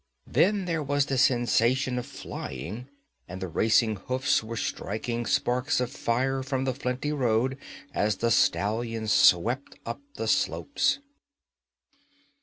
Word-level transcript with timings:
Then 0.25 0.65
there 0.65 0.81
was 0.81 1.11
a 1.11 1.17
sensation 1.19 1.99
of 1.99 2.07
flying, 2.07 2.87
and 3.27 3.39
the 3.39 3.47
racing 3.47 3.97
hoofs 3.97 4.43
were 4.43 4.57
striking 4.57 5.27
sparks 5.27 5.79
of 5.79 5.91
fire 5.91 6.41
from 6.41 6.63
the 6.65 6.73
flinty 6.73 7.11
road 7.11 7.55
as 7.93 8.17
the 8.17 8.31
stallion 8.31 9.07
swept 9.07 9.75
up 9.85 10.01
the 10.15 10.27
slopes. 10.27 10.97